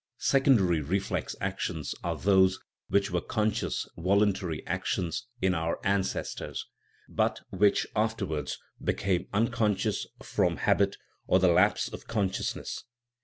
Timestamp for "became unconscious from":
8.83-10.57